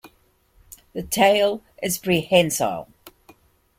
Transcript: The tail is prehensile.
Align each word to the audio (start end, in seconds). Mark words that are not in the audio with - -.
The 0.93 1.03
tail 1.03 1.61
is 1.83 1.99
prehensile. 1.99 2.87